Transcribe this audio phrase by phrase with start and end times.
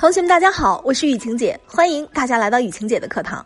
[0.00, 3.44] 同学们，大家好，我是雨晴姐，欢迎大家来到雨晴姐的课堂。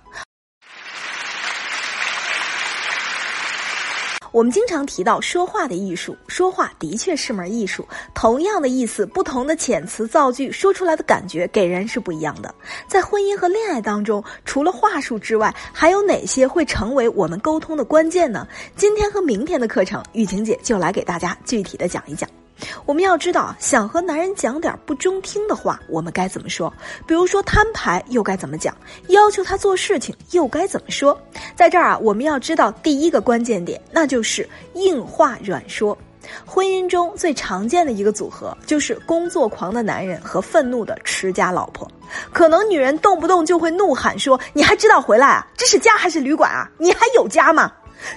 [4.30, 7.84] 我们经常提到说话的艺术，说话的确是门艺术。
[8.14, 12.54] 同样的意思，不同的遣词造句，说出来的感觉给人是不一样的。
[12.86, 18.46] 在婚姻和恋爱当中，除了话术之外，还有哪些会成为我们沟通的关键呢？
[18.76, 22.30] 今天和明天的课程，雨晴姐就来给大家具体的讲一讲。
[22.86, 26.72] 我们要知道，想和男人讲点不中听的话，我们该怎么说？
[27.06, 28.76] 比如说摊牌又该怎么讲？
[29.08, 31.18] 要求他做事情又该怎么说？
[31.56, 35.96] 在这儿啊，我们要知道第一个关键点，那就是硬话软说。
[36.46, 41.86] 婚姻中最常见的一个组合，就是工作狂的男人和愤怒的持家老婆。
[42.32, 45.46] 可能女人动不动就会怒喊说：“你还知道回来啊？
[45.54, 46.66] 这是家还是旅馆啊？
[46.78, 47.70] 你还有家吗？”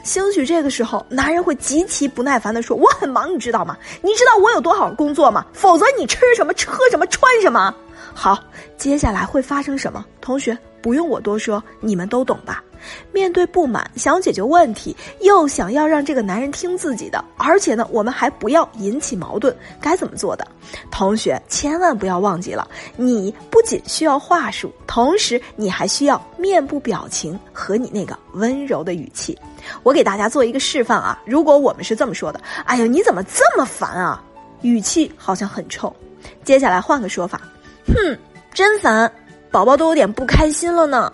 [0.03, 3.77] 兴许这个时候，男人会极其不耐烦地说：“我很忙，你知道吗？
[4.01, 5.45] 你知道我有多好工作吗？
[5.53, 7.73] 否则你吃什么、喝什么、穿什么？”
[8.13, 8.39] 好，
[8.77, 10.03] 接下来会发生什么？
[10.21, 12.63] 同学不用我多说，你们都懂吧？
[13.11, 20.47] 面对不满，想解决问题，又想要让这个男人听自己的，而且呢，我们还不要引起矛盾，该怎么做的？
[20.91, 29.37] 同学千万不要忘记了，你不仅需要话术，同时你还需要面部表情和你那个温柔的语气。
[29.83, 34.23] 我给大家做一个示范啊，如果我们是这么说的：“哎呀，你怎么这么烦啊？”
[34.61, 35.95] 语气好像很臭。
[36.43, 37.41] 接下来换个说法
[37.87, 38.17] ：“哼，
[38.53, 39.11] 真烦，
[39.51, 41.11] 宝宝都有点不开心了呢。”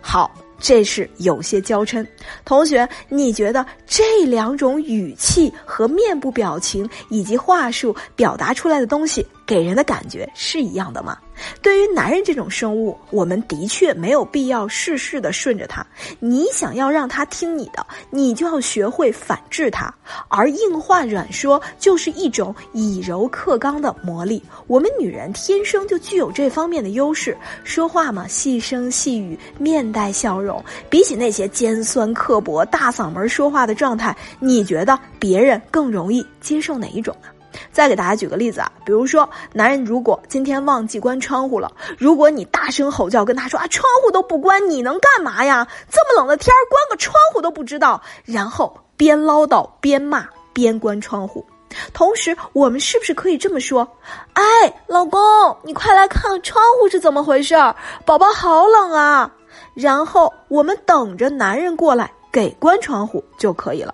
[0.00, 0.30] 好。
[0.58, 2.04] 这是有些娇嗔，
[2.46, 11.16] 同学，你觉得这两种语气和面部表情以及话术表达出来的东西，给人的感觉是一样的吗？
[11.60, 15.86] 对于男人这种生物，我们的确没有必要事事的顺着他。
[16.18, 19.94] 你想要让他听你的，你就要学会反制他。
[20.28, 24.42] 而硬话软说就是一种以柔克刚的魔力。
[24.66, 27.36] 我们女人天生就具有这方面的优势。
[27.64, 30.64] 说话嘛，细声细语，面带笑容。
[30.88, 37.28] 比起那些尖酸刻薄、大嗓门说话的状态，你觉得别人更容易接受哪一种呢？
[37.72, 45.66] 再给大家举个例子啊，比如说，男人如果今天忘记关窗户了，如果你大声吼叫跟他说啊，窗户都不关，你能干嘛呀？
[45.90, 51.44] 这么冷的天儿，关个窗户都不知道，然后边唠叨边骂边关窗户。
[51.92, 53.86] 同时，我们是不是可以这么说？
[54.34, 54.42] 哎，
[54.86, 55.20] 老公，
[55.62, 57.74] 你快来看窗户是怎么回事儿？
[58.04, 59.30] 宝宝好冷啊！
[59.74, 63.92] 然后我们等着男人过来给关窗户就可以了。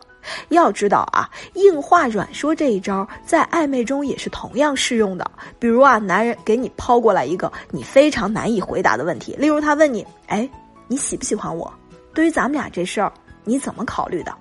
[0.49, 5.31] 要知道啊，硬话软说这一招在暧昧中也是同样适用的。
[5.59, 10.49] 比如啊，男人给你抛过来一个你非常难以回答的问题，例如他问你：“哎，
[10.89, 11.73] 你喜不喜欢我？
[12.15, 13.13] 对于咱们俩这事儿，
[13.45, 14.33] 你怎么考虑的？”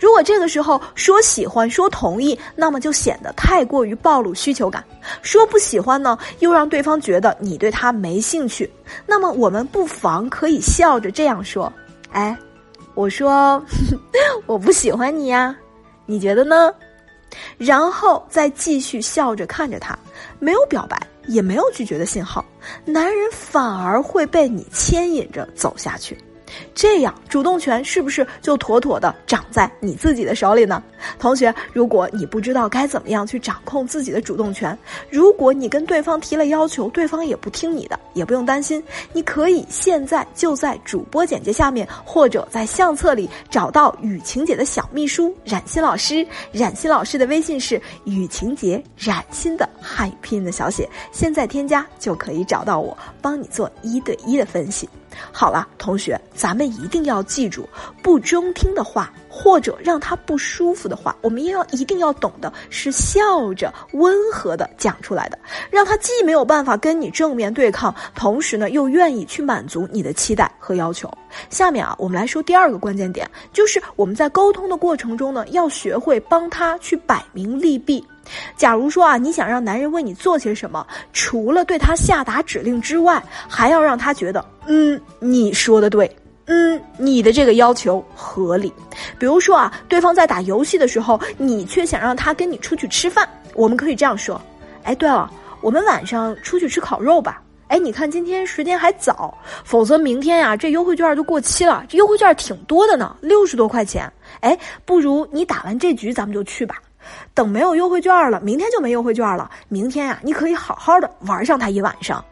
[0.00, 4.82] 如果这个时候说喜欢、说同意，那么就显得太过于暴露需求感；
[5.20, 8.70] 说不喜欢呢，又让对方觉得你对他没兴趣。
[9.04, 11.70] 那么我们不妨可以笑着这样说
[12.12, 12.34] ：“哎。”
[12.94, 13.62] 我说，
[14.46, 15.56] 我不喜欢你呀，
[16.06, 16.72] 你觉得呢？
[17.58, 19.98] 然后再继续笑着看着他，
[20.38, 20.96] 没有表白，
[21.26, 22.44] 也没有拒绝的信号，
[22.84, 26.16] 男人反而会被你牵引着走下去。
[26.74, 30.82] 这样主动权是不是就妥妥的掌在你自己的手里呢？
[31.18, 34.76] 同学，如果你不知道该怎么样去掌控自己的主动权，
[35.10, 46.26] 如果你跟对方提了要求，对方也不听你的，也不用担心，你可以现在就在主播简介下面或者在相册里找到雨晴姐的小秘书冉欣老师。
[46.52, 54.88] 冉欣老师的微信是雨晴姐冉欣的汉语拼音的小写，现在添加就可以找到我，帮你做一对一的分析。
[55.32, 57.68] 好了，同学，咱们一定要记住，
[58.02, 65.38] 不中听的话或者让他不舒服的话，我们要一定要懂得是笑着温和的讲出来的，
[65.70, 71.12] 让他既没有办法跟你正面对抗，同时呢又愿意去满足你的期待和要求。
[71.50, 78.02] 下面啊，我们来说第二个关键点，就是我们在沟通的过程中呢，要学会帮他去摆明利弊。
[78.56, 86.10] 假如说啊，你想让男人为你做些什么，除了对他下达指令之外，还要让他觉得，嗯，你说的对，
[86.46, 88.72] 嗯，你的这个要求合理。
[89.18, 94.40] 比如说啊，对方在打游戏的时候，你却想让他跟你出去吃饭，我们可以这样说：
[94.84, 97.42] 哎，对了，我们晚上出去吃烤肉吧。
[97.68, 101.84] 哎，你看今天时间还早，否则明天呀，这优惠券就过期了。
[101.88, 104.10] 这优惠券挺多的呢，六十多块钱。
[104.38, 106.76] 哎，不如你打完这局，咱们就去吧。
[107.34, 109.50] 等没有优惠券了，明天就没优惠券了。
[109.68, 112.24] 明天呀，你可以好好的玩上它一晚上。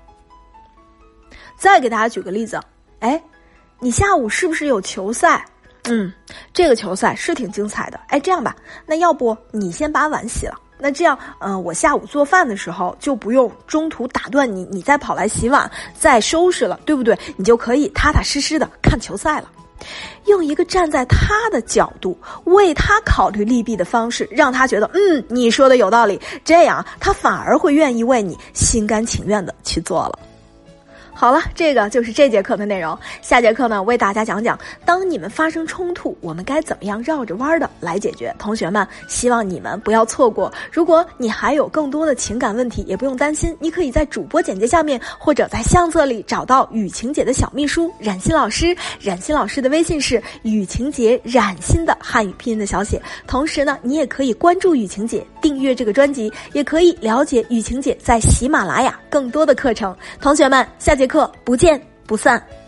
[1.56, 2.60] 再给大家举个例子，
[3.00, 3.20] 哎，
[3.80, 5.44] 你下午是不是有球赛？
[5.84, 6.10] 嗯，
[6.52, 8.00] 这个球赛是挺精彩的。
[8.08, 8.56] 哎，这样吧，
[8.86, 10.58] 那要不你先把碗洗了。
[10.78, 17.18] 那这样，呃，我下午做饭的时候就不用中途打断你，你再跑来洗碗、再收拾了，对不对？
[17.36, 19.50] 你就可以踏踏实实的看球赛了。
[20.24, 30.18] 用一个站在他的角度、为他考虑利弊的方式，让他觉得，嗯，你说的有道理，这样他反而会愿意为你心甘情愿的去做了。
[31.16, 32.98] 好了，这个就是这节课的内容。
[33.22, 38.34] 下节课呢，为大家讲讲，当你们发生冲突，我们该怎么样绕着弯的来解决。
[38.36, 40.52] 同学们，希望你们不要错过。
[40.72, 48.76] 如果你还有更多的情感问题，也不用担心，你可以在主播简介下面或者在相册里找到雨晴姐的小秘书冉欣老师。
[49.00, 53.00] 冉欣老师的微信是雨晴姐冉欣的汉语拼音的小写。
[53.26, 59.96] 同时呢，你也可以关注雨晴姐，订阅这个专辑，也可以了解雨晴姐在喜马拉雅更多的课程。
[60.20, 61.14] 同学们，下节节。
[61.14, 62.63] 课不见不散。